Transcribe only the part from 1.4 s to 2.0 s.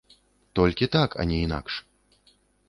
інакш.